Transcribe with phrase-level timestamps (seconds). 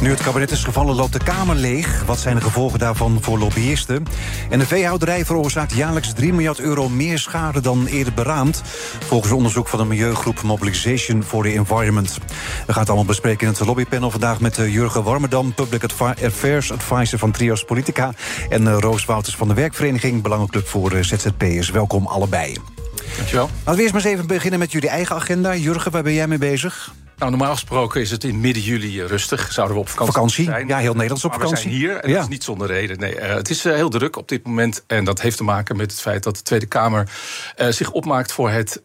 [0.00, 2.04] Nu het kabinet is gevallen, loopt de Kamer leeg.
[2.04, 4.06] Wat zijn de gevolgen daarvan voor lobbyisten?
[4.50, 8.62] En de veehouderij veroorzaakt jaarlijks 3 miljard euro meer schade dan eerder beraamd.
[9.06, 12.18] Volgens onderzoek van de milieugroep Mobilization for the Environment.
[12.66, 15.84] We gaan het allemaal bespreken in het lobbypanel vandaag met eh, Jurgen Warmerdam, Public
[16.24, 18.12] Affairs Advisor van Trios Politica.
[18.48, 21.70] En eh, Roos Wouters van de Werkvereniging, Belangenclub voor eh, ZZP'ers.
[21.70, 22.56] Welkom allebei.
[23.16, 23.50] Dankjewel.
[23.58, 25.56] Laten we eerst maar eens even beginnen met jullie eigen agenda.
[25.56, 26.92] Jurgen, waar ben jij mee bezig?
[27.20, 29.52] Nou, normaal gesproken is het in midden juli rustig.
[29.52, 30.44] Zouden we op vakantie, vakantie?
[30.44, 30.66] zijn.
[30.66, 31.70] Ja, heel Nederlands op maar vakantie.
[31.70, 32.14] We zijn hier en ja.
[32.14, 32.98] dat is niet zonder reden.
[32.98, 34.84] Nee, uh, het is uh, heel druk op dit moment.
[34.86, 37.08] En dat heeft te maken met het feit dat de Tweede Kamer
[37.58, 38.82] uh, zich opmaakt voor het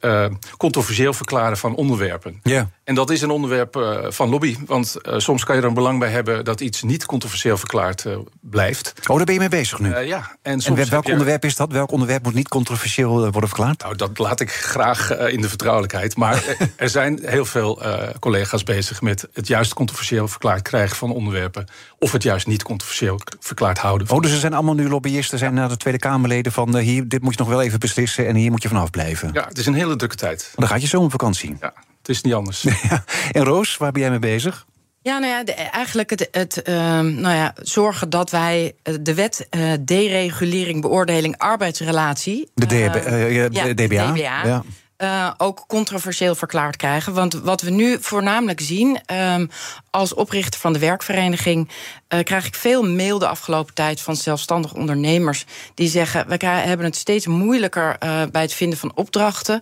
[0.58, 2.40] controversieel verklaren van onderwerpen.
[2.44, 2.70] Ja.
[2.86, 4.58] En dat is een onderwerp van lobby.
[4.66, 8.06] Want soms kan je er een belang bij hebben dat iets niet controversieel verklaard
[8.42, 8.94] blijft.
[9.08, 9.98] Oh, daar ben je mee bezig nu.
[9.98, 10.38] ja.
[10.42, 11.12] En, soms en welk je...
[11.12, 11.72] onderwerp is dat?
[11.72, 13.82] Welk onderwerp moet niet controversieel worden verklaard?
[13.82, 16.16] Nou, dat laat ik graag in de vertrouwelijkheid.
[16.16, 16.44] Maar
[16.76, 17.82] er zijn heel veel
[18.20, 21.66] collega's bezig met het juist controversieel verklaard krijgen van onderwerpen.
[22.00, 24.10] Of het juist niet controversieel verklaard houden.
[24.10, 27.22] Oh, dus er zijn allemaal nu lobbyisten, zijn naar de Tweede Kamerleden van hier, dit
[27.22, 29.30] moet je nog wel even beslissen en hier moet je vanaf blijven.
[29.34, 30.42] Ja, het is een hele drukke tijd.
[30.42, 31.58] Maar dan gaat je zo op vakantie.
[31.60, 31.74] Ja,
[32.08, 32.62] het is niet anders.
[32.90, 33.04] ja.
[33.32, 34.66] En Roos, waar ben jij mee bezig?
[35.02, 39.48] Ja, nou ja, de, eigenlijk het, het uh, nou ja, zorgen dat wij de wet
[39.58, 42.50] uh, deregulering beoordeling arbeidsrelatie.
[42.54, 44.12] De, DB, uh, ja, de DBA.
[44.12, 44.64] DBA ja.
[44.98, 47.14] Uh, ook controversieel verklaard krijgen.
[47.14, 49.50] Want wat we nu voornamelijk zien, um,
[49.90, 51.70] als oprichter van de werkvereniging,
[52.10, 56.86] uh, krijg ik veel mail de afgelopen tijd van zelfstandig ondernemers die zeggen: we hebben
[56.86, 59.62] het steeds moeilijker uh, bij het vinden van opdrachten.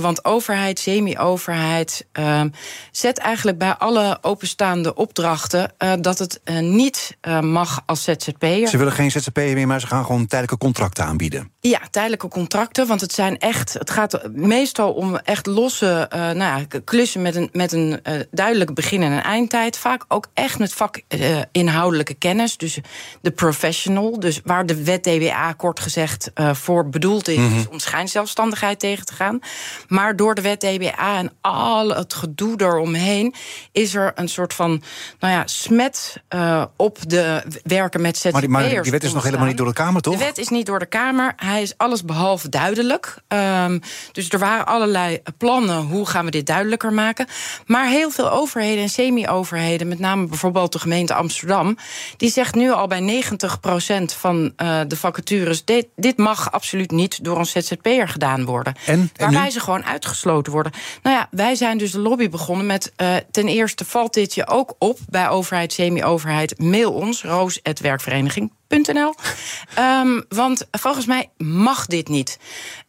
[0.00, 2.06] want overheid, semi-overheid,
[2.90, 8.68] zet eigenlijk bij alle openstaande opdrachten dat het niet mag als ZZP'er.
[8.68, 11.50] Ze willen geen ZZP'er meer, maar ze gaan gewoon tijdelijke contracten aanbieden.
[11.60, 14.20] Ja, tijdelijke contracten, want het zijn echt, het gaat
[14.50, 19.02] meestal om echt losse uh, nou ja, klussen met een, met een uh, duidelijk begin-
[19.02, 19.78] en een eindtijd.
[19.78, 22.56] Vaak ook echt met vakinhoudelijke uh, kennis.
[22.56, 22.78] Dus
[23.20, 24.20] de professional.
[24.20, 27.66] Dus waar de wet DBA kort gezegd voor bedoeld is, mm -hmm.
[27.70, 29.38] om schijnzelfstandigheid tegen te gaan.
[29.88, 33.34] Maar door de wet DBA en al het gedoe eromheen
[33.72, 34.82] is er een soort van
[35.18, 36.22] nou ja, smet
[36.76, 38.32] op de werken met ZZP'ers.
[38.32, 40.18] Maar, die, maar die wet is nog helemaal niet door de Kamer, toch?
[40.18, 41.32] De wet is niet door de Kamer.
[41.36, 43.16] Hij is alles behalve duidelijk.
[43.28, 43.80] Um,
[44.12, 47.26] dus er waren allerlei plannen, hoe gaan we dit duidelijker maken.
[47.66, 51.76] Maar heel veel overheden en semi-overheden, met name bijvoorbeeld de gemeente Amsterdam,
[52.16, 53.22] die zegt nu al bij
[54.02, 58.74] 90% van uh, de vacatures: dit, dit mag absoluut niet door een ZZP'er gedaan worden.
[58.86, 60.72] En, waarbij ze gewoon uitgesloten worden.
[61.02, 64.46] Nou ja, wij zijn dus de lobby begonnen met uh, ten eerste valt dit je
[64.46, 66.58] ook op bij overheid, semi-overheid.
[66.58, 68.52] Mail ons, roos.werkvereniging.
[68.78, 69.14] .nl.
[69.78, 72.38] Um, want volgens mij mag dit niet.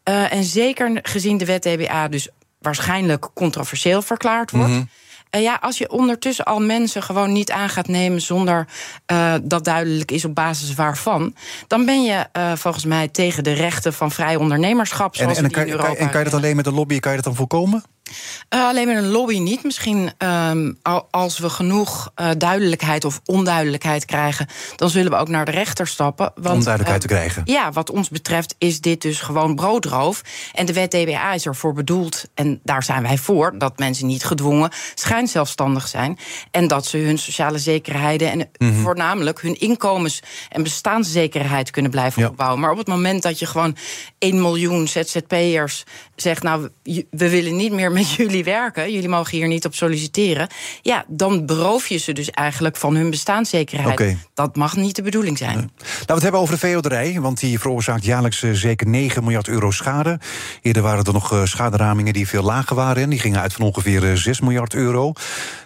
[0.08, 2.28] Uh, en zeker gezien de wet DBA dus
[2.58, 4.68] waarschijnlijk controversieel verklaard wordt.
[4.68, 4.88] Mm -hmm.
[5.36, 8.66] Uh, ja, als je ondertussen al mensen gewoon niet aan gaat nemen zonder
[9.12, 11.34] uh, dat duidelijk is op basis waarvan,
[11.66, 15.16] dan ben je volgens mij tegen de rechten van vrij ondernemerschap.
[15.16, 17.26] En, en, kan, Europa en kan je dat alleen met een lobby, kan je dat
[17.26, 17.84] dan voorkomen?
[18.50, 19.64] Uh, alleen met een lobby niet.
[19.64, 20.78] Misschien um,
[21.10, 24.46] als we genoeg uh, duidelijkheid of onduidelijkheid krijgen,
[24.76, 26.32] dan zullen we ook naar de rechter stappen.
[26.34, 27.42] Want, onduidelijkheid uh, te krijgen.
[27.44, 30.22] Ja, wat ons betreft is dit dus gewoon broodroof.
[30.52, 34.24] En de wet DBA is ervoor bedoeld, en daar zijn wij voor, dat mensen niet
[34.24, 36.18] gedwongen schijnzelfstandig zijn.
[36.50, 38.82] En dat ze hun sociale zekerheden en mm -hmm.
[38.82, 42.28] voornamelijk hun inkomens- en bestaanszekerheid kunnen blijven ja.
[42.28, 42.60] opbouwen.
[42.60, 43.76] Maar op het moment dat je gewoon
[44.18, 45.84] 1 miljoen ZZP'ers
[46.16, 46.68] zegt, nou,
[47.10, 50.48] we willen niet meer met jullie werken, jullie mogen hier niet op solliciteren.
[50.82, 53.92] Ja, dan beroof je ze dus eigenlijk van hun bestaanszekerheid.
[53.92, 54.18] Okay.
[54.34, 55.56] Dat mag niet de bedoeling zijn.
[55.56, 55.68] Nee.
[55.78, 59.48] Laten we het hebben over de veehouderij, want die veroorzaakt jaarlijks uh, zeker 9 miljard
[59.48, 60.20] euro schade.
[60.62, 63.02] Eerder waren er nog uh, schaderamingen die veel lager waren.
[63.02, 65.12] En die gingen uit van ongeveer uh, 6 miljard euro.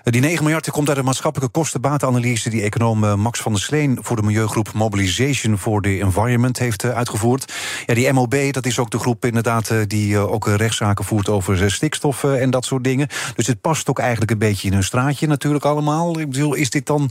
[0.02, 4.16] Die 9 miljard komt uit de maatschappelijke kostenbatenanalyse die econoom Max van der Sleen voor
[4.16, 7.52] de milieugroep Mobilization for the Environment heeft uitgevoerd.
[7.86, 12.25] Ja, die MOB, dat is ook de groep inderdaad die ook rechtszaken voert over stikstof
[12.26, 13.08] uh, en dat soort dingen.
[13.36, 16.18] Dus het past ook eigenlijk een beetje in hun straatje natuurlijk allemaal.
[16.18, 17.10] Ik bedoel, is dit dan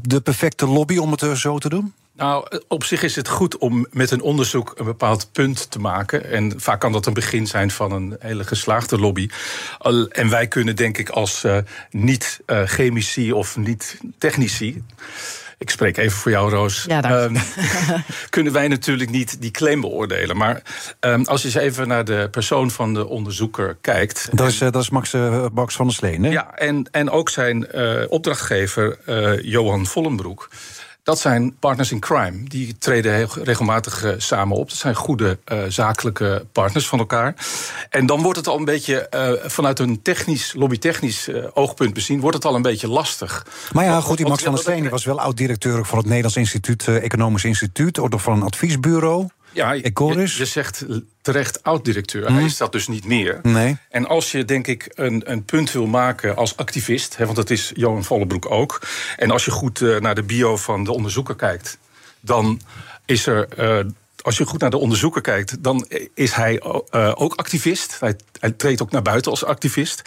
[0.00, 1.92] de perfecte lobby om het uh, zo te doen?
[2.16, 6.30] Nou, op zich is het goed om met een onderzoek een bepaald punt te maken.
[6.30, 9.28] En vaak kan dat een begin zijn van een hele geslaagde lobby.
[10.10, 11.56] En wij kunnen, denk ik, als uh,
[11.90, 14.82] niet-chemici of niet-technici
[15.58, 16.84] ik spreek even voor jou, Roos.
[16.88, 17.36] Ja, um,
[18.30, 20.36] kunnen wij natuurlijk niet die claim beoordelen.
[20.36, 20.62] Maar
[21.00, 24.28] um, als je eens even naar de persoon van de onderzoeker kijkt.
[24.32, 26.30] Dat is, uh, dat is Max, uh, Max van der Sleen, hè?
[26.30, 28.98] Ja, en, en ook zijn uh, opdrachtgever
[29.42, 30.48] Johan Vollenbroek.
[31.06, 32.42] Dat zijn partners in crime.
[32.44, 34.68] Die treden heel regelmatig uh, samen op.
[34.68, 37.34] Dat zijn goede uh, zakelijke partners van elkaar.
[37.90, 42.36] En dan wordt het al een beetje uh, vanuit een technisch, lobbytechnisch oogpunt bezien, wordt
[42.36, 43.46] het al een beetje lastig.
[43.72, 46.88] Maar ja, goed, die Max van der Steen was wel oud-directeur van het Nederlands Instituut,
[46.88, 49.28] Economisch Instituut, of van een adviesbureau.
[49.56, 49.92] Ja, je,
[50.36, 50.84] je, zegt
[51.22, 52.22] terecht oud-directeur.
[52.22, 52.44] Hij mhm.
[52.44, 53.38] is dat dus niet meer.
[53.42, 53.76] Nee.
[53.90, 57.16] En als je, denk ik, een, een punt wil maken als activist...
[57.16, 58.82] Hè, want dat is Johan Vollenbroek ook...
[59.16, 61.78] en als je goed uh, naar de bio van de onderzoeker kijkt...
[62.20, 62.60] dan
[63.04, 63.48] is er...
[63.58, 63.92] Uh,
[64.22, 67.96] als je goed naar de onderzoeker kijkt, dan is hij uh, ook activist.
[68.00, 70.02] Hij, hij, treedt ook naar buiten als activist.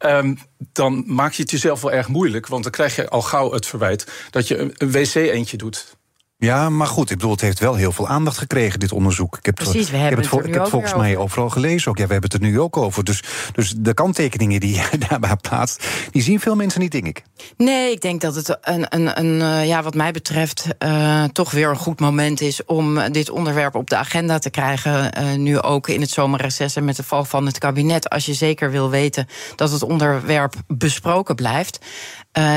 [0.00, 0.38] Um,
[0.72, 3.66] dan maak je het jezelf wel erg moeilijk, want dan krijg je al gauw het
[3.66, 5.96] verwijt dat je een, een wc-eentje doet.
[6.38, 9.36] Ja, maar goed, ik bedoel, het heeft wel heel veel aandacht gekregen, dit onderzoek.
[9.36, 11.98] Ik heb, Precies, we hebben ik heb het, ik heb volgens mij overal gelezen ook.
[11.98, 13.04] Ja, we hebben het er nu ook over.
[13.04, 13.22] Dus,
[13.52, 17.22] dus de kanttekeningen die je daarbij plaatst, die zien veel mensen niet, denk ik.
[17.56, 21.50] Nee, ik denk dat het een, een, een eh, ja, wat mij betreft uh, toch
[21.50, 25.18] weer een goed moment is om dit onderwerp op de agenda te krijgen.
[25.18, 28.08] Uh, nu ook in het zomerreces en met de val van het kabinet.
[28.08, 31.78] Als je zeker wil weten dat het onderwerp besproken blijft,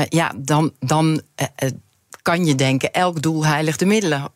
[0.08, 0.72] ja, dan.
[0.78, 1.22] dan
[2.22, 4.28] kan je denken, elk doel heiligt de middelen.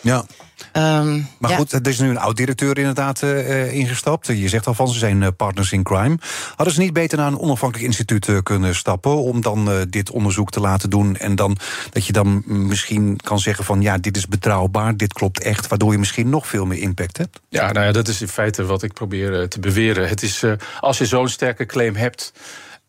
[0.00, 0.24] Ja.
[0.72, 4.26] Um, maar goed, er is nu een oud-directeur inderdaad uh, ingestapt.
[4.26, 6.18] Je zegt al van, ze zijn uh, partners in crime.
[6.56, 9.16] Hadden ze niet beter naar een onafhankelijk instituut uh, kunnen stappen...
[9.16, 11.16] om dan dit onderzoek te laten doen...
[11.16, 11.56] en dan
[11.90, 13.82] dat je dan misschien kan zeggen van...
[13.82, 15.68] ja, dit is betrouwbaar, dit klopt echt...
[15.68, 17.40] waardoor je misschien nog veel meer impact hebt?
[17.48, 20.08] Ja, nou ja, dat is in feite wat ik probeer te beweren.
[20.08, 20.44] Het is,
[20.80, 22.32] als je zo'n sterke claim hebt...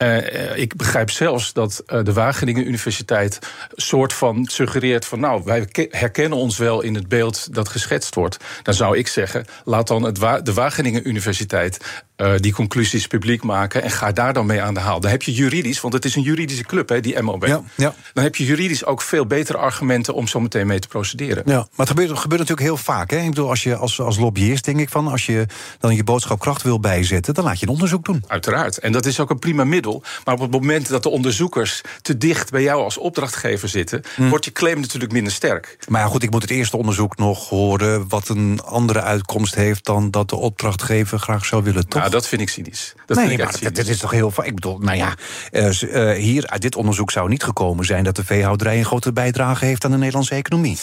[0.02, 3.40] Uh, ik begrijp zelfs dat uh, de Wageningen Universiteit
[3.76, 8.38] soort van suggereert van nou, wij herkennen ons wel in het beeld dat geschetst wordt.
[8.64, 11.78] Dan zou ik zeggen, laat dan het Wa de Wageningen Universiteit
[12.22, 15.00] uh, die conclusies publiek maken en ga daar dan mee aan de haal.
[15.00, 17.46] Dan heb je juridisch, want het is een juridische club, hè, die MOB.
[17.46, 17.94] Ja, ja.
[18.14, 21.44] Dan heb je juridisch ook veel betere argumenten om zo meteen mee te procederen.
[21.46, 23.12] Ja, maar het gebeurt, het gebeurt natuurlijk heel vaak.
[23.12, 23.18] Hè?
[23.18, 25.46] Ik bedoel, als je als, als lobbyist, denk ik van, als je
[25.80, 28.24] dan je boodschapkracht wil bijzetten, dan laat je een onderzoek doen.
[28.28, 28.78] Uiteraard.
[28.78, 29.91] En dat is ook een prima middel.
[30.26, 34.30] Maar op het moment dat de onderzoekers te dicht bij jou als opdrachtgever zitten, hm.
[34.30, 35.78] wordt je claim natuurlijk minder sterk.
[35.88, 39.86] Maar ja, goed, ik moet het eerste onderzoek nog horen wat een andere uitkomst heeft
[39.86, 41.88] dan dat de opdrachtgever graag zou willen.
[41.88, 42.00] Toch?
[42.00, 42.94] Nou, dat vind ik cynisch.
[43.06, 45.16] Dat nee, vind ik maar dat, dat, is toch heel Ik bedoel, nou ja,
[45.52, 49.66] uh, hier uit dit onderzoek zou niet gekomen zijn dat de veehouderij een grote bijdrage
[49.66, 50.78] heeft aan de Nederlandse economie.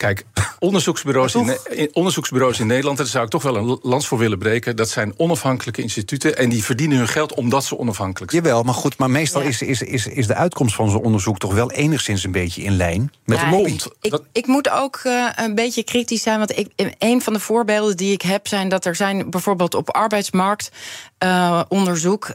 [0.00, 0.24] Kijk,
[0.58, 4.76] onderzoeksbureaus, in, onderzoeksbureaus in Nederland, daar zou ik toch wel een lans voor willen breken.
[4.76, 8.42] Dat zijn onafhankelijke instituten en die verdienen hun geld omdat ze onafhankelijk zijn.
[8.44, 11.54] Jawel, maar goed, maar meestal is, is, is, is de uitkomst van zo'n onderzoek toch
[11.54, 13.72] wel enigszins een beetje in lijn met ja, de lobby.
[13.72, 17.40] Ik, ik, ik, moet ook uh, een beetje kritisch zijn, want ik, een van de
[17.40, 20.78] voorbeelden die ik heb zijn dat er zijn bijvoorbeeld op arbeidsmarktonderzoek
[21.24, 21.62] uh,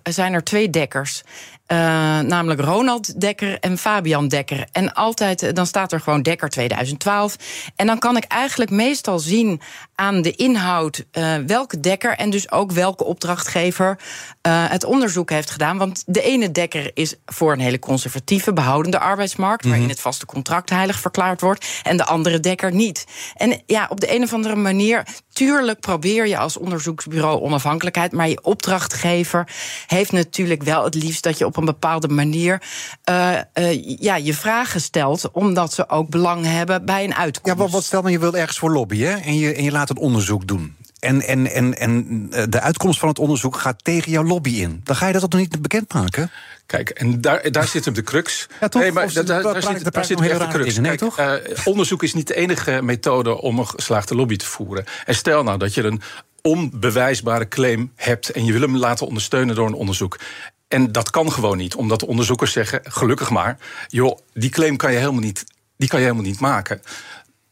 [0.04, 1.24] zijn er twee dekkers.
[1.68, 1.78] Uh,
[2.20, 4.68] namelijk Ronald Dekker en Fabian Dekker.
[4.72, 7.36] En altijd, eh, dan staat er gewoon Dekker 2012.
[7.76, 9.62] En dan kan ik eigenlijk meestal zien
[9.96, 14.00] aan de inhoud uh, welke Dekker en dus ook welke opdrachtgever
[14.48, 15.78] uh, het onderzoek heeft gedaan.
[15.78, 19.80] Want de ene Dekker is voor een hele conservatieve, behoudende arbeidsmarkt, mm -hmm.
[19.80, 23.06] waarin het vaste contract heilig verklaard wordt, en de andere Dekker niet.
[23.36, 28.30] En ja, op de een of andere manier, tuurlijk probeer je als onderzoeksbureau onafhankelijkheid, maar
[28.30, 29.48] je opdrachtgever
[29.88, 32.62] heeft natuurlijk wel het liefst dat je op een bepaalde manier
[33.10, 37.58] uh, uh, ja, je vragen stelt, omdat ze ook belang hebben bij een uitkomst.
[37.58, 39.90] Ja, maar wat stel nou, je wil ergens voor lobbyen en je, en je laat
[39.90, 40.76] een onderzoek doen.
[41.00, 44.82] En, en, en, en de uitkomst van het onderzoek gaat tegen jouw lobby in.
[44.84, 46.32] Dan ga je dat toch niet bekendmaken?
[46.66, 48.48] Kijk, en daar, daar zit hem de crux.
[48.62, 48.82] Ja, toch?
[48.82, 50.76] Nee, maar daar, daar, daar zit, daar zit nog echt de crux.
[50.76, 51.18] in, nee, Kijk, toch?
[51.18, 51.34] eh,
[51.66, 54.86] onderzoek is niet de enige methode om een geslaagde lobby te voeren.
[55.06, 56.02] En stel nou dat je een
[56.42, 60.20] onbewijsbare claim hebt en je wil hem laten ondersteunen door een onderzoek.
[60.68, 64.92] En dat kan gewoon niet, omdat de onderzoekers zeggen, gelukkig maar, joh, die claim kan
[64.92, 65.44] je helemaal niet,
[65.78, 66.82] die kan je helemaal niet maken.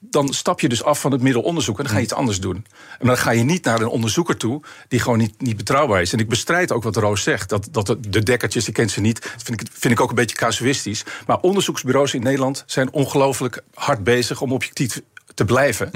[0.10, 2.66] Dan stap je dus af van het middelonderzoek en dan ga je iets anders doen.
[3.00, 6.14] En dan ga je niet naar een onderzoeker toe die gewoon niet, niet betrouwbaar is.
[6.14, 7.50] En ik bestrijd ook wat Roos zegt.
[7.50, 9.22] Dat, dat de, de dekkertjes, ik ken ze niet.
[9.22, 11.04] Dat vind ik, vind ik ook een beetje casuïstisch.
[11.28, 15.02] Maar onderzoeksbureaus in Nederland zijn ongelooflijk hard bezig om objectief
[15.34, 15.90] te blijven.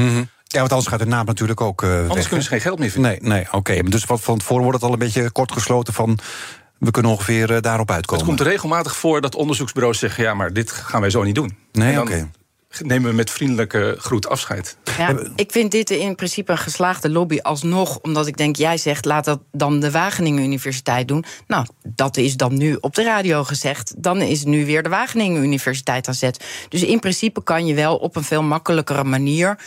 [0.44, 2.80] Ja, want anders gaat de naam natuurlijk ook eh, Anders weg, kunnen ze geen geld
[2.80, 3.12] meer vinden.
[3.12, 3.84] Nee, nee oké.
[3.84, 6.20] Dus wat van tevoren wordt het al een beetje kort gesloten van...
[6.80, 8.26] we kunnen ongeveer eh, daarop Het uitkomen.
[8.26, 11.58] komt regelmatig voor dat onderzoeksbureaus zeggen: ja, maar dit gaan wij zo niet doen.
[11.72, 12.30] Nee, oké.
[12.80, 14.78] Nemen we met vriendelijke groet afscheid.
[14.98, 18.00] Ja, ik vind dit in principe een geslaagde lobby alsnog.
[18.00, 21.26] Omdat ik denk, jij zegt, laat dat dan de Wageningen Universiteit doen.
[21.48, 23.94] Nou, dat is dan nu op de radio gezegd.
[23.98, 26.46] Dan is nu weer de Wageningen Universiteit aan zet.
[26.70, 29.58] Dus in principe kan je wel op een veel makkelijkere manier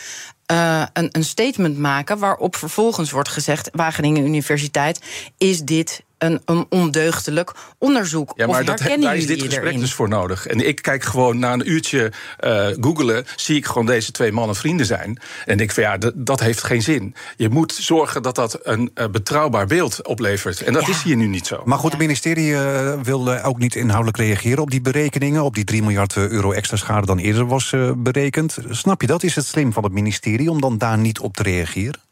[0.51, 5.01] uh, een, een statement maken waarop vervolgens wordt gezegd: Wageningen Universiteit,
[5.37, 8.33] is dit een, een ondeugdelijk onderzoek.
[8.35, 10.47] Ja, maar dat, daar is dit gesprek dus voor nodig.
[10.47, 12.11] En ik kijk gewoon na een uurtje
[12.43, 15.21] uh, googelen, zie ik gewoon deze twee mannen vrienden zijn.
[15.45, 17.15] En denk van ja, dat heeft geen zin.
[17.35, 20.61] Je moet zorgen dat dat een uh, betrouwbaar beeld oplevert.
[20.61, 21.61] En dat is hier nu niet zo.
[21.65, 25.63] Maar goed, het ministerie uh, wil ook niet inhoudelijk reageren op die berekeningen, op die
[25.63, 28.57] 3 miljard euro extra schade dan eerder was berekend.
[28.69, 29.23] Snap je dat?
[29.23, 32.10] Is het slim van het ministerie om dan daar niet op te reageren?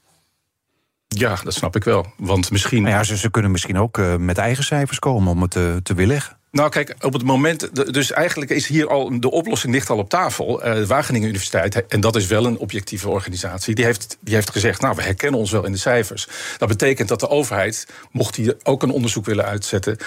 [1.16, 2.06] Ja, dat snap ik wel.
[2.18, 2.82] Want misschien.
[2.82, 5.76] Nou ja, ze, ze kunnen misschien ook uh, met eigen cijfers komen om het uh,
[5.76, 6.38] te weerleggen.
[6.52, 7.94] Nou, kijk, op het moment.
[7.94, 9.20] Dus eigenlijk is hier al.
[9.20, 10.66] De oplossing ligt al op tafel.
[10.66, 13.76] Uh, de Wageningen Universiteit, en dat is wel een objectieve organisatie.
[13.76, 14.82] Die heeft, die heeft gezegd.
[14.82, 16.28] Nou, we herkennen ons wel in de cijfers.
[16.58, 19.98] Dat betekent dat de overheid, mocht die ook een onderzoek willen uitzetten.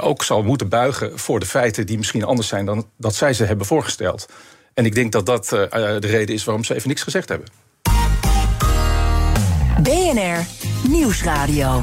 [0.00, 3.44] Ook zal moeten buigen voor de feiten die misschien anders zijn dan dat zij ze
[3.44, 4.28] hebben voorgesteld.
[4.74, 7.48] En ik denk dat dat de reden is waarom ze even niks gezegd hebben.
[9.82, 10.46] BNR
[10.88, 11.82] Nieuwsradio.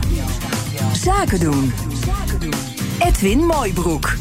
[0.93, 1.73] Zaken doen.
[2.99, 4.13] Edwin Mooibroek.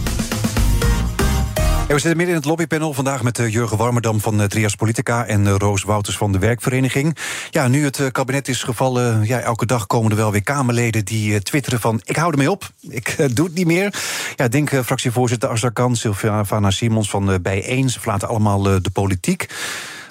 [1.86, 5.26] we zitten midden in het lobbypanel vandaag met uh, Jurgen Warmerdam van uh, Trias Politica
[5.26, 7.16] en uh, Roos Wouters van de Werkvereniging.
[7.50, 11.42] Ja, nu het kabinet is gevallen, ja, elke dag komen er wel weer Kamerleden die
[11.42, 13.94] twitteren van ik hou ermee op, ik doe het niet meer.
[14.36, 19.48] Ja, denk fractievoorzitter Azarkan, Sylvana Simons van Bijeen, ze verlaten allemaal de politiek.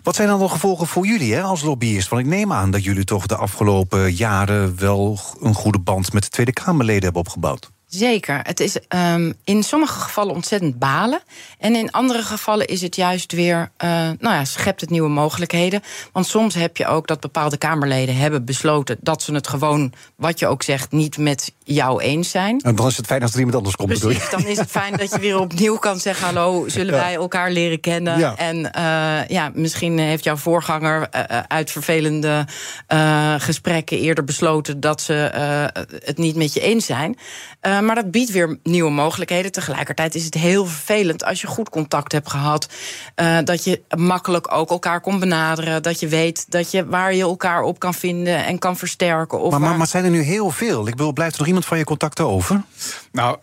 [0.04, 2.10] Wat zijn dan de gevolgen voor jullie hè, als lobbyist?
[2.10, 6.24] Want ik neem aan dat jullie toch de afgelopen jaren wel een goede band met
[6.24, 7.72] de Tweede Kamerleden hebben opgebouwd.
[7.96, 8.40] Zeker.
[8.44, 8.78] Het is
[9.14, 11.22] um, in sommige gevallen ontzettend balen.
[11.60, 15.84] En in andere gevallen is het juist weer, uh, nou ja, schept het nieuwe mogelijkheden.
[16.12, 20.40] Want soms heb je ook dat bepaalde Kamerleden hebben besloten dat ze het gewoon, wat
[20.40, 22.62] je ook zegt, niet met jou eens zijn.
[22.62, 24.00] En dan is het fijn als er iemand anders komt.
[24.00, 27.52] Precies, dan is het fijn dat je weer opnieuw kan zeggen: hallo, zullen wij elkaar
[27.52, 28.20] leren kennen?
[28.20, 28.36] Ja.
[28.36, 32.46] En uh, ja, misschien heeft jouw voorganger uh, uit vervelende
[33.38, 35.14] gesprekken eerder besloten dat ze
[36.04, 37.18] het niet met je eens zijn.
[37.86, 39.52] Maar dat biedt weer nieuwe mogelijkheden.
[39.52, 42.68] Tegelijkertijd is het heel vervelend als je goed contact hebt gehad.
[43.16, 45.84] Uh, dat je makkelijk ook elkaar kon benaderen.
[45.84, 49.40] Dat je weet dat je, waar je elkaar op kan vinden en kan versterken.
[49.40, 50.88] Of maar, maar, maar zijn er nu heel veel?
[50.88, 52.64] Ik bedoel, blijft er nog iemand van je contacten over?
[53.12, 53.38] Nou,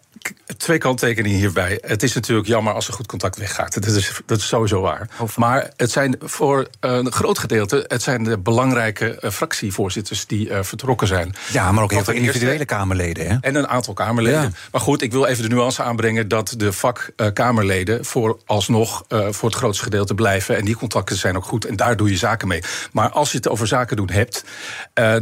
[0.56, 1.78] twee kanttekeningen hierbij.
[1.80, 3.74] Het is natuurlijk jammer als er goed contact weggaat.
[3.74, 5.08] Dat is, dat is sowieso waar.
[5.36, 7.84] Maar het zijn voor een groot gedeelte...
[7.88, 11.34] het zijn de belangrijke uh, fractievoorzitters die uh, vertrokken zijn.
[11.52, 13.26] Ja, maar ook heel veel individuele Kamerleden.
[13.28, 13.36] Hè?
[13.40, 14.54] En een aantal Kamerleden.
[14.72, 16.28] Maar goed, ik wil even de nuance aanbrengen...
[16.28, 20.56] dat de vakkamerleden uh, vooralsnog voor het grootste gedeelte blijven.
[20.56, 21.64] En die contacten zijn ook goed.
[21.64, 22.62] En daar doe je zaken mee.
[22.92, 24.44] Maar als je het over zaken doen hebt...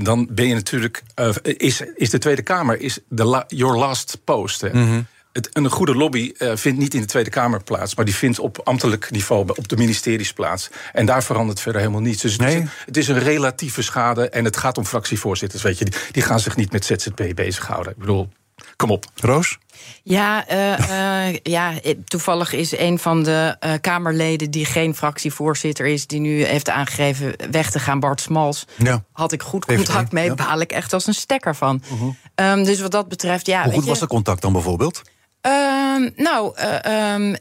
[0.02, 1.02] dan ben je natuurlijk...
[1.42, 4.60] is, is de Tweede Kamer is de la, your last post.
[4.60, 4.68] Hè?
[4.72, 4.87] Mm
[5.32, 8.38] het, een goede lobby uh, vindt niet in de Tweede Kamer plaats, maar die vindt
[8.38, 10.70] op ambtelijk niveau, op de ministeries plaats.
[10.92, 12.22] En daar verandert verder helemaal niets.
[12.22, 12.54] Dus nee.
[12.54, 15.62] het, is, het, is, een relatieve schade en het gaat om fractievoorzitters.
[15.62, 17.92] Weet je, die, die gaan zich niet met ZZP bezighouden.
[17.92, 18.28] Ik bedoel,
[18.76, 19.04] kom op.
[19.14, 19.58] Roos?
[20.02, 21.72] Ja, uh, uh, ja,
[22.04, 27.34] toevallig is een van de uh, Kamerleden die geen fractievoorzitter is, die nu heeft aangegeven
[27.50, 28.66] weg te gaan, Bart Smals.
[28.76, 29.04] Ja.
[29.12, 30.34] Had ik goed contact mee, ja.
[30.34, 31.82] baal ik echt als een stekker van.
[31.88, 32.52] -huh.
[32.52, 33.64] Um, dus wat dat betreft, ja.
[33.64, 35.02] Hoe goed was de contact dan bijvoorbeeld?
[35.48, 37.36] Uh, nou, uh, um,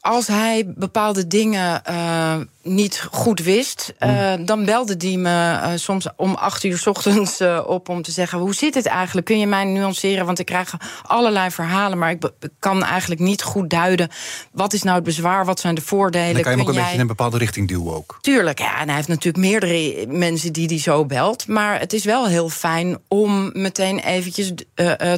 [0.00, 4.44] als hij bepaalde dingen uh, niet goed wist, mm.
[4.44, 8.54] dan belde hij me soms om acht uur s ochtends op om te zeggen: hoe
[8.54, 9.26] zit het eigenlijk?
[9.26, 10.26] Kun je mij nuanceren?
[10.26, 14.08] Want ik krijg allerlei verhalen, maar ik kan eigenlijk niet goed duiden
[14.52, 16.34] wat is nou het bezwaar, wat zijn de voordelen.
[16.34, 18.18] Dan kan je hem ook een beetje in een bepaalde richting duwen ook.
[18.20, 18.80] Tuurlijk, ja.
[18.80, 22.48] En hij heeft natuurlijk meerdere mensen die hij zo belt, maar het is wel heel
[22.48, 24.52] fijn om meteen eventjes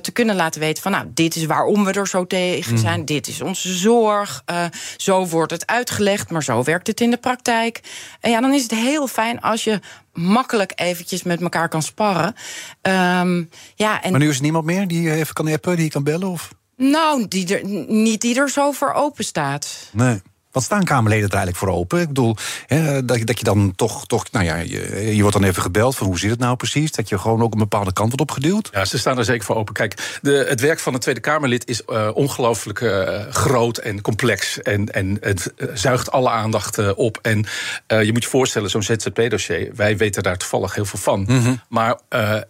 [0.00, 3.06] te kunnen laten weten van, nou, dit is waarom we er zo tegen zijn, mm.
[3.06, 4.44] dit is onze zorg.
[4.96, 7.34] Zo wordt het uitgelegd, maar zo werkt het in de praktijk.
[7.43, 9.81] En ja, dan is het heel fijn als je
[10.12, 12.35] makkelijk eventjes met elkaar kan sparren.
[12.83, 14.11] Um, ja, en...
[14.11, 16.28] Maar nu is er niemand meer die even kan appen, die kan bellen?
[16.28, 16.50] Of?
[16.76, 19.90] Nou, die er, niet die er zo voor open staat.
[19.93, 20.23] Nee.
[20.56, 22.00] Wat staan Kamerleden er eigenlijk voor open?
[22.00, 22.36] Ik bedoel,
[22.66, 25.96] hè, dat, dat je dan toch, toch nou ja, je, je, wordt dan even gebeld
[25.96, 26.92] van hoe zit het nou precies?
[26.92, 28.68] Dat je gewoon ook een bepaalde kant wordt opgeduwd?
[28.72, 29.75] Ja, ze staan er zeker voor open.
[29.75, 34.62] Kijk, de, het werk van een Tweede Kamerlid is uh, ongelooflijk uh, groot en complex.
[34.62, 37.18] En, en het uh, zuigt alle aandacht op.
[37.22, 37.44] En
[37.86, 41.20] je moet je voorstellen, zo'n ZZP-dossier, wij weten daar toevallig heel veel van.
[41.20, 41.60] Mm -hmm.
[41.68, 41.98] Maar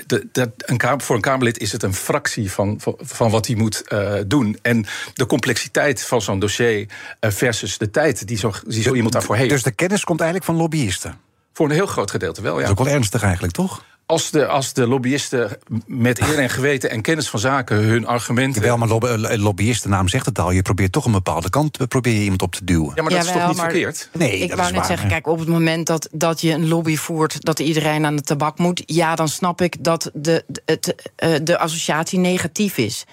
[0.06, 3.46] de, de, een kamer, voor een Kamerlid is het een fractie van, van, van wat
[3.46, 3.84] hij moet
[4.26, 4.58] doen.
[4.62, 6.86] En de complexiteit van zo'n dossier
[7.20, 9.50] versus de capaciteit die zo, die zo iemand daarvoor heeft.
[9.50, 11.18] Dus de kennis komt eigenlijk van lobbyisten?
[11.52, 12.60] Voor een heel groot gedeelte wel, ja.
[12.60, 13.84] Dat is ook wel ernstig eigenlijk, toch?
[14.06, 18.62] Als de, als de lobbyisten met eer en geweten en kennis van zaken hun argumenten.
[18.62, 20.50] Wel, maar lobby, eh, lobbyistennaam zegt het al.
[20.50, 22.92] Je probeert toch een bepaalde kant eh, probeer je iemand op te duwen.
[22.94, 24.08] Ja, maar dat Ja, is toch wel, niet verkeerd?
[24.12, 26.52] Nee, ik dat wou is net waar, zeggen, kijk, op het moment dat, dat je
[26.52, 30.44] een lobby voert dat iedereen aan de tabak moet, ja, dan snap ik dat de,
[30.46, 33.04] de, het, eh, de associatie negatief is.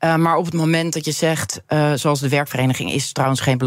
[0.00, 3.58] Eh, maar op het moment dat je zegt, eh, zoals de werkvereniging is trouwens geen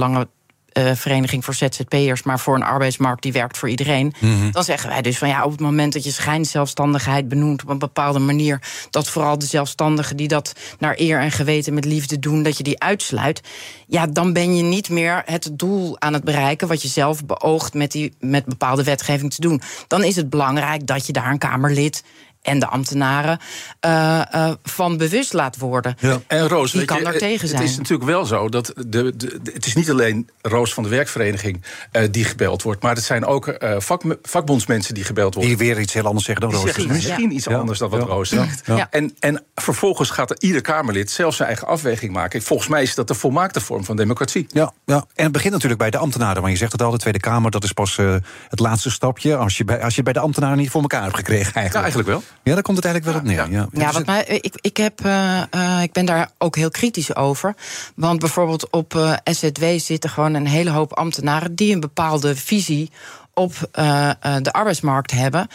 [0.73, 4.13] belangenvereniging voor ZZP'ers, maar voor een arbeidsmarkt die werkt voor iedereen.
[4.19, 4.51] Mhm.
[4.51, 7.79] Dan zeggen wij dus van ja, op het moment dat je schijnzelfstandigheid benoemt op een
[7.79, 12.43] bepaalde manier, dat vooral de zelfstandigen die dat naar eer en geweten met liefde doen,
[12.43, 13.41] dat je die uitsluit.
[13.87, 17.73] Ja, dan ben je niet meer het doel aan het bereiken wat je zelf beoogt
[17.73, 19.61] met, die, met bepaalde wetgeving te doen.
[19.87, 22.03] Dan is het belangrijk dat je daar een Kamerlid
[22.43, 23.39] en de ambtenaren
[23.79, 25.95] eh, eh, van bewust laat worden.
[26.27, 27.63] En Roos, Die weet kan je, daar tegen het zijn.
[27.63, 30.89] is natuurlijk wel zo dat de, de, de- het is niet alleen Roos van de
[30.89, 35.57] werkvereniging eh, die gebeld wordt, maar het zijn ook eh, vak, vakbondsmensen die gebeld worden.
[35.57, 36.63] Die weer iets heel anders zeggen dan Roos.
[36.73, 37.57] zeggen misschien iets Ja.
[37.57, 38.05] anders dan wat Ja.
[38.05, 38.61] Roos zegt.
[38.65, 38.87] Ja.
[38.91, 42.41] En, en vervolgens gaat er ieder Kamerlid zelf zijn eigen afweging maken.
[42.41, 44.45] Volgens mij is dat de volmaakte vorm van democratie.
[44.49, 46.41] Ja, ja, en het begint natuurlijk bij de ambtenaren.
[46.41, 48.15] Want je zegt het al, de Tweede Kamer, dat is pas eh,
[48.49, 49.35] het laatste stapje.
[49.35, 51.61] Als je, bij, als je het bij de ambtenaren niet voor elkaar hebt gekregen Ja,
[51.61, 51.83] eigenlijk.
[51.83, 52.23] eigenlijk wel.
[52.43, 53.51] Ja, daar komt het eigenlijk wel op neer.
[53.51, 57.15] Ja, Ja, wat mij, ik, ik, heb, eh, eh, ik ben daar ook heel kritisch
[57.15, 57.55] over.
[57.95, 62.91] Want bijvoorbeeld op eh, SZW zitten gewoon een hele hoop ambtenaren die een bepaalde visie
[63.33, 65.47] op eh, eh, de arbeidsmarkt hebben.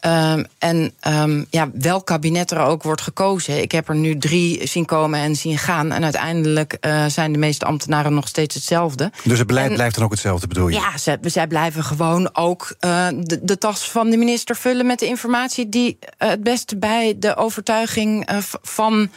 [0.00, 3.62] Ehm, en ehm, ja, welk kabinet er ook wordt gekozen.
[3.62, 5.92] Ik heb er nu drie zien komen en zien gaan.
[5.92, 9.10] En uiteindelijk eh, zijn de meeste ambtenaren nog steeds hetzelfde.
[9.24, 10.74] dus het beleid en- blijft dan ook hetzelfde, bedoel je?
[10.74, 15.06] Ja, zij, zij blijven gewoon ook de, de tas van de minister vullen met de
[15.06, 18.28] informatie die het beste bij de overtuiging
[18.62, 19.10] van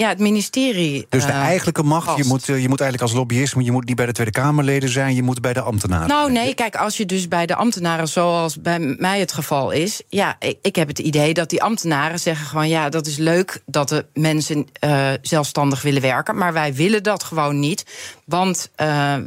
[0.00, 1.06] ja, het ministerie.
[1.08, 3.54] Dus de eh, eigenlijke macht, je moet, eh, je moet eigenlijk als lobbyist...
[3.58, 6.08] je moet niet bij de Tweede Kamerleden zijn, je moet bij de ambtenaren.
[6.08, 10.02] Nou, nee, kijk, als je dus bij de ambtenaren, zoals bij mij het geval is.
[10.08, 13.62] Ja, ik, ik heb het idee dat die ambtenaren zeggen gewoon: ja, dat is leuk
[13.66, 16.36] dat de mensen eh, zelfstandig willen werken.
[16.36, 17.84] Maar wij willen dat gewoon niet.
[18.24, 18.70] Want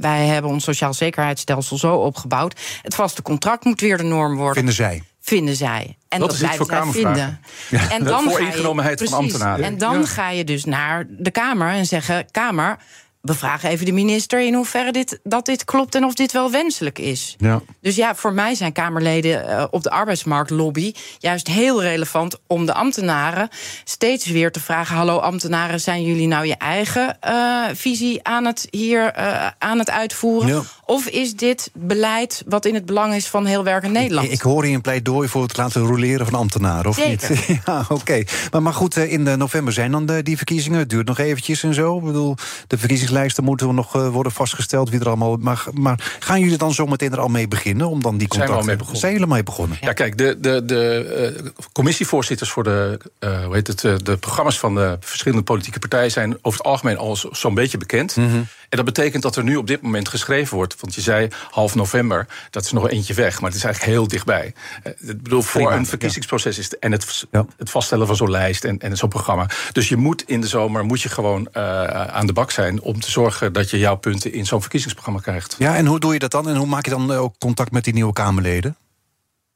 [0.01, 2.59] wij hebben ons sociaal zekerheidsstelsel zo opgebouwd.
[2.81, 4.55] Het vaste contract moet weer de norm worden.
[4.55, 5.03] Vinden zij.
[5.25, 5.97] Vinden zij.
[6.07, 7.39] En Dat dat, is voor Kamervragen.
[7.69, 7.89] vinden.
[7.91, 9.65] En dan vooringenomenheid van ambtenaren.
[9.65, 10.05] En dan Ja.
[10.05, 12.77] ga je dus naar de Kamer en zeggen: Kamer,
[13.21, 16.51] we vragen even de minister in hoeverre dit, dat dit klopt en of dit wel
[16.51, 17.35] wenselijk is.
[17.37, 17.61] Ja.
[17.81, 22.73] Dus ja, voor mij zijn Kamerleden eh, op de arbeidsmarktlobby juist heel relevant om de
[22.73, 23.49] ambtenaren
[23.83, 28.67] steeds weer te vragen: Hallo ambtenaren, zijn jullie nou je eigen eh, visie aan het
[28.69, 30.63] hier eh, aan het uitvoeren?
[30.85, 34.31] Of is dit beleid wat in het belang is van heel werkend Nederland?
[34.31, 37.29] Ik hoor hier een pleidooi voor het laten roleren van ambtenaren, of Zeker.
[37.29, 37.41] niet?
[37.65, 38.23] Ja, oké.
[38.51, 40.79] Maar, maar goed, eh, in eh, november zijn dan de, die verkiezingen.
[40.79, 41.97] Het duurt nog eventjes en zo.
[41.97, 42.35] Ik bedoel,
[42.67, 44.89] de verkiezingslijsten moeten nog eh, worden vastgesteld.
[44.89, 47.89] Wie er allemaal, maar, maar gaan jullie dan zo meteen er al mee beginnen?
[47.89, 48.65] Om dan die Zijn we al contacten...
[48.67, 48.99] mee begonnen.
[49.01, 49.77] Zijn jullie al mee begonnen?
[49.81, 54.17] Ja, kijk, de, de, de eh, commissievoorzitters voor de, eh, hoe heet het, eh, de
[54.17, 58.15] programma's van de verschillende politieke partijen zijn over het algemeen al zo- zo'n beetje bekend.
[58.15, 58.27] Mhm.
[58.69, 60.72] En dat betekent dat er nu op dit moment geschreven wordt.
[60.79, 64.07] Want je zei half november, dat is nog eentje weg, maar het is eigenlijk heel
[64.07, 64.53] dichtbij.
[64.83, 67.25] Eh, Ik bedoel, voor een verkiezingsproces is het, en het,
[67.57, 69.49] het vaststellen van zo'n lijst en, en zo'n programma.
[69.71, 72.99] Dus je moet in de zomer moet je gewoon eh, aan de bak zijn om
[72.99, 75.55] te zorgen dat je jouw punten in zo'n verkiezingsprogramma krijgt.
[75.59, 76.49] Ja, en hoe doe je dat dan?
[76.49, 78.77] En hoe maak je dan eh, ook contact met die nieuwe Kamerleden?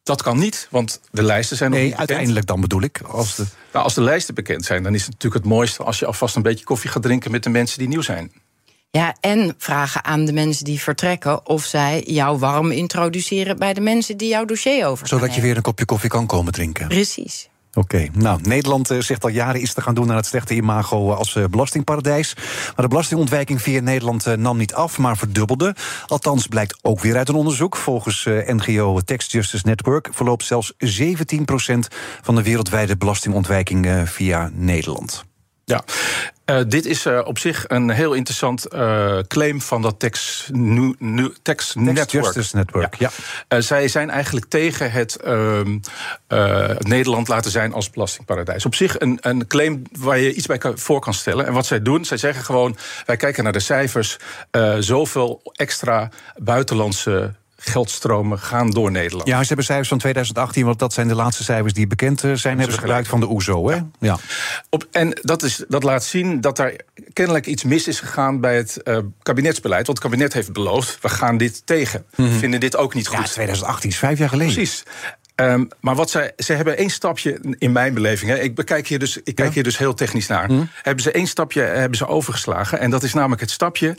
[0.04, 2.10] Dat kan niet, want de lijsten zijn nog Nee, niet bekend.
[2.12, 3.02] uiteindelijk dan bedoel ik.
[3.02, 3.44] Als de...
[3.74, 6.36] Nou, als de lijsten bekend zijn, dan is het natuurlijk het mooiste als je alvast
[6.36, 8.32] een beetje koffie gaat drinken met de mensen die nieuw zijn.
[8.90, 13.82] Ja, en vragen aan de mensen die vertrekken of zij jou warm introduceren bij de
[13.82, 16.88] mensen die jouw dossier over Zodat je weer een kopje koffie kan komen drinken.
[16.88, 17.50] Precies.
[17.78, 21.12] Oké, nou, Nederland eh, zegt al jaren iets te gaan doen aan het slechte imago
[21.12, 22.34] eh, als eh, belastingparadijs.
[22.36, 25.76] Maar de belastingontwijking via Nederland nam niet af, maar verdubbelde.
[26.06, 27.76] Althans, blijkt ook weer uit een onderzoek.
[27.76, 30.78] Volgens eh, NGO Tax Justice Network verloopt zelfs 17%
[32.22, 35.26] van de wereldwijde belastingontwijking via Nederland.
[35.66, 35.84] Ja,
[36.48, 40.96] Eh, dit is eh, op zich een heel interessant eh, claim van dat Tax, nu,
[41.00, 41.76] nu, tax,
[42.54, 42.96] Network.
[42.96, 43.62] Ja.
[43.62, 45.78] Zij zijn eigenlijk tegen het ehm,
[46.28, 48.66] eh, Nederland laten zijn als belastingparadijs.
[48.66, 51.46] Op zich een, een claim waar je iets bij kan- voor kan stellen.
[51.46, 54.18] En wat zij doen, zij zeggen gewoon: wij kijken naar de cijfers.
[54.80, 59.28] zoveel extra buitenlandse geldstromen gaan door Nederland.
[59.28, 62.34] Ja, ze hebben cijfers van 2018, want dat zijn de laatste cijfers die bekend eh,
[62.34, 62.58] zijn.
[62.58, 63.78] Hebben ze gebruikt van de OESO, hè?
[64.00, 64.18] Ja.
[64.70, 66.76] Op, en dat, is, dat laat zien dat er
[67.14, 69.86] kennelijk iets mis is gegaan bij het eh, kabinetsbeleid.
[69.86, 72.06] Want het kabinet heeft beloofd: we gaan dit tegen.
[72.16, 73.32] We vinden dit ook niet ja, goed.
[73.32, 74.54] 2018 is vijf jaar geleden.
[74.54, 74.84] Precies.
[75.38, 78.32] Ehm, maar wat zij, ze hebben één stapje in mijn beleving.
[78.32, 80.46] Hè, ik, bekijk hier dus, ik kijk hier dus heel technisch naar.
[80.46, 80.64] Hm.
[80.82, 82.80] Hebben ze één stapje hebben ze overgeslagen.
[82.80, 83.98] En dat is namelijk het stapje.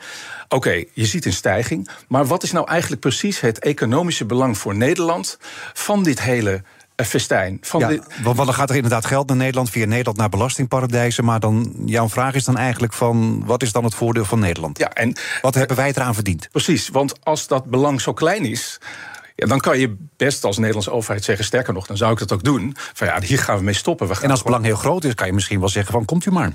[0.49, 1.89] Oké, je ziet een stijging.
[2.09, 5.39] Maar wat is nou eigenlijk precies het economische belang voor Nederland
[5.73, 6.63] van dit hele
[6.95, 7.59] eh, festijn?
[7.61, 10.29] Van Ja, dit, want, want dan gaat er inderdaad geld naar Nederland, via Nederland naar
[10.29, 11.25] belastingparadijzen.
[11.25, 14.79] Maar dan, jouw vraag is dan eigenlijk van, wat is dan het voordeel van Nederland?
[14.79, 16.49] ja, en Wat hebben wij eraan verdiend?
[16.53, 18.79] Precies, want als dat belang zo klein is.
[19.41, 22.33] Ja, dan kan je best als Nederlandse overheid zeggen, sterker nog, dan zou ik dat
[22.33, 22.77] ook doen.
[22.77, 24.09] Van ja, hier gaan we mee stoppen.
[24.09, 26.05] We gaan En als het belang heel groot is, kan je misschien wel zeggen van,
[26.05, 26.53] komt u maar.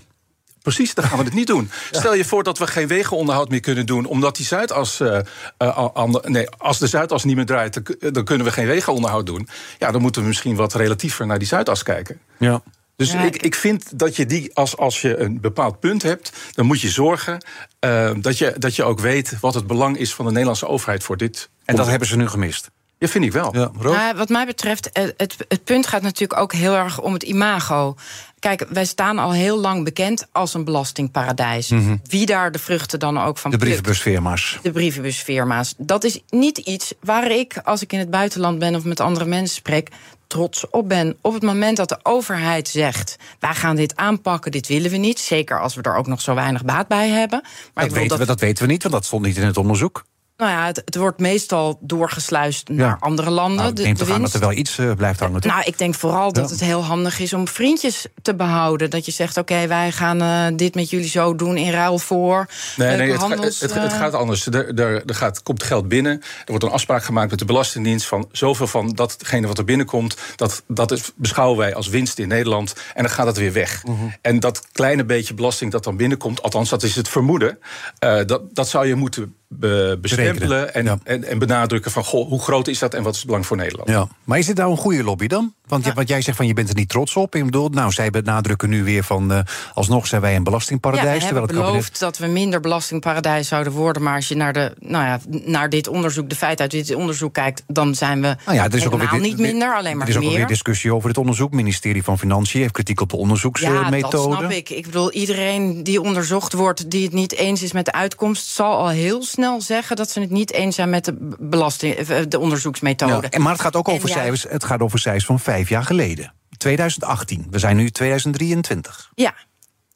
[0.61, 1.71] Precies, dan gaan we het niet doen.
[1.91, 4.99] Stel je voor dat we geen wegenonderhoud meer kunnen doen, omdat die Zuidas.
[4.99, 5.19] eh,
[5.57, 7.81] eh, nee, als de Zuidas niet meer draait,
[8.13, 9.47] dan kunnen we geen wegenonderhoud doen.
[9.79, 12.19] Ja, dan moeten we misschien wat relatiever naar die Zuidas kijken.
[12.37, 12.61] Ja.
[12.95, 16.31] Dus Ja, ik, ik- vind dat je die, als, als je een bepaald punt hebt,
[16.51, 17.43] dan moet je zorgen
[17.79, 21.03] eh, dat, je, dat je ook weet wat het belang is van de Nederlandse overheid
[21.03, 21.49] voor dit.
[21.65, 22.71] En dat hebben ze nu gemist.
[22.97, 23.55] Ja, vind ik wel.
[23.55, 23.95] Ja, Roos?
[23.95, 27.23] Nou, wat mij betreft, eh, het, het punt gaat natuurlijk ook heel erg om het
[27.23, 27.95] imago.
[28.39, 31.71] Kijk, wij staan al heel lang bekend als een belastingparadijs.
[32.03, 33.59] Wie daar de vruchten dan ook van Mhm.
[33.59, 34.59] de brievenbusfirma's.
[34.61, 35.73] De brievenbusfirma's.
[35.77, 39.25] Dat is niet iets waar ik, als ik in het buitenland ben of met andere
[39.25, 39.89] mensen spreek,
[40.33, 41.17] trots op ben.
[41.21, 45.19] Op het moment dat de overheid zegt: wij gaan dit aanpakken, dit willen we niet.
[45.19, 47.41] Zeker als we er ook nog zo weinig baat bij hebben.
[47.73, 49.57] Maar ik Dat weten, we, dat weten we niet, want dat stond niet in het
[49.57, 50.03] onderzoek.
[50.37, 53.57] Nou ja, het, het wordt meestal doorgesluist naar andere landen.
[53.57, 54.33] Nou, ik de, neem de toch aan dat winst.
[54.33, 55.51] er wel iets eh, blijft hangen, toch?
[55.51, 58.89] Nou, ik denk vooral dat het heel handig is om vriendjes te behouden.
[58.89, 62.47] Dat je zegt, oké, wij gaan eh, dit met jullie zo doen in ruil voor
[62.75, 64.45] Nee, leuke nee het, handels, het, het eh, gaat anders.
[64.45, 66.13] Er, er, er gaat, komt geld binnen.
[66.21, 70.17] Er wordt een afspraak gemaakt met de Belastingdienst van zoveel van datgene wat er binnenkomt,
[70.35, 72.73] dat, dat is, beschouwen wij als winst in Nederland.
[72.93, 73.83] En dan gaat het weer weg.
[73.83, 73.95] Mhm.
[74.21, 77.59] En dat kleine beetje belasting dat dan binnenkomt, althans dat is het vermoeden,
[77.99, 80.97] eh, dat, dat zou je moeten be- bestempelen en, Ja.
[81.03, 83.57] en, en benadrukken van goh, hoe groot is dat en wat is het belang voor
[83.57, 83.89] Nederland?
[83.89, 84.07] Ja.
[84.23, 85.53] Maar is dit nou een goede lobby dan?
[85.67, 87.35] Want ja, wat jij zegt van je bent er niet trots op.
[87.35, 89.39] Ik bedoel, nou, zij benadrukken nu weer van eh,
[89.73, 91.17] alsnog zijn wij een Ja, belastingparadijs.
[91.19, 91.71] we hebben terwijl het kabinet.
[91.99, 94.03] beloofd dat we minder belastingparadijs zouden worden.
[94.03, 97.33] Maar als je naar, de, nou ja, naar dit onderzoek, de feiten uit dit onderzoek
[97.33, 100.09] kijkt, dan zijn we Nou ja, er is ook alweer, niet minder, alleen maar Er
[100.11, 100.31] is ook meer.
[100.31, 101.47] alweer discussie over het onderzoek.
[101.47, 103.99] Het ministerie van Financiën heeft kritiek op de Ja, onderzoeksmethode.
[104.09, 104.69] dat snap ik.
[104.69, 108.77] Ik bedoel, iedereen die onderzocht wordt, die het niet eens is met de uitkomst, zal
[108.77, 112.39] al heel snel zeggen dat ze het niet eens zijn met de belasting, eh, de
[112.39, 113.27] onderzoeksmethode.
[113.29, 114.45] Ja, maar het gaat ook over cijfers.
[114.49, 116.33] Het gaat over cijfers van vijf jaar geleden.
[116.57, 117.47] 2018.
[117.49, 119.11] We zijn nu 2023.
[119.15, 119.33] Ja.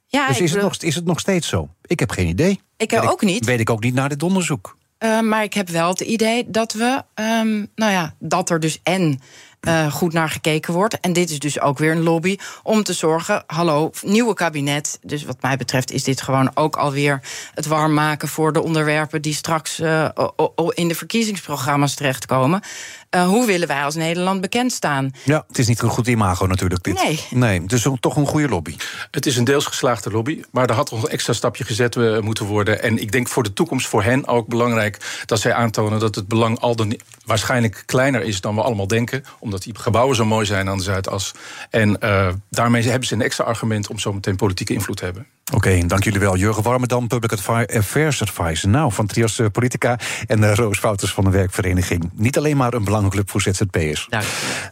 [0.07, 1.69] Ja, dus is het, nog, is het nog steeds zo?
[1.85, 2.61] Ik heb geen idee.
[2.77, 3.45] Ik Weet ook niet.
[3.45, 4.77] Weet ik ook niet naar dit onderzoek.
[4.97, 8.79] Eh, maar ik heb wel het idee dat we, ehm, nou ja, dat er dus
[8.83, 9.19] en
[9.59, 10.99] eh, goed naar gekeken wordt.
[10.99, 14.99] En dit is dus ook weer een lobby om te zorgen, hallo, nieuwe kabinet.
[15.01, 17.21] Dus wat mij betreft is dit gewoon ook alweer
[17.53, 20.09] het warm maken voor de onderwerpen die straks eh,
[20.69, 22.61] in de verkiezingsprogramma's terechtkomen.
[23.09, 25.11] Eh, hoe willen wij als Nederland bekend staan?
[25.23, 27.03] Ja, het is niet een goed imago natuurlijk dit.
[27.03, 27.19] Nee.
[27.29, 28.75] Nee, dus toch een goede lobby.
[29.11, 32.19] Het is een deels geslaagde lobby, maar er had nog een extra stapje gezet eh,
[32.19, 32.81] moeten worden.
[32.81, 36.27] En ik denk voor de toekomst voor hen ook belangrijk dat zij aantonen dat het
[36.27, 40.45] belang al dan waarschijnlijk kleiner is dan we allemaal denken, omdat die gebouwen zo mooi
[40.45, 41.31] zijn aan de Zuidas.
[41.69, 45.27] En eh, daarmee hebben ze een extra argument om zo meteen politieke invloed te hebben.
[45.53, 46.37] Oké, dank jullie wel.
[46.37, 48.69] Jurgen Warmerdam, Public Affairs Advisor.
[48.69, 52.09] Nou, van Trias eh, Politica en eh, Roos Wouters van de Werkvereniging.
[52.13, 54.07] Niet alleen maar een belangenclub voor ZZP'ers.
[54.09, 54.23] Dank.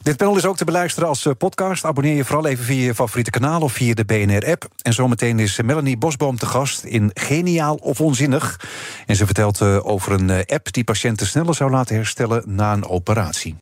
[0.02, 1.86] Dit panel is ook te beluisteren als eh, podcast.
[1.86, 4.68] Abonneer je vooral even via je favoriete kanaal of via de BNR-app.
[4.82, 8.60] En zometeen is Melanie Bosboom te gast in Geniaal of Onzinnig.
[9.06, 13.54] En ze vertelt over een app die patiënten sneller zou laten herstellen na een operatie.